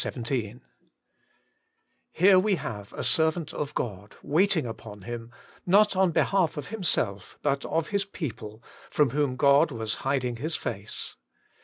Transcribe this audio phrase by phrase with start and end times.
[0.03, 0.59] TTERE
[2.41, 5.31] we have a eervant of God, waiting ■* upon Him,
[5.67, 10.55] not on behalf of himself, but of his people, from whom God was hiding His
[10.55, 11.17] face.